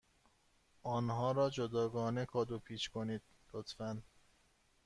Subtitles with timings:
[0.83, 3.21] آنها را جداگانه کادو پیچ کنید،
[3.53, 4.01] لطفا.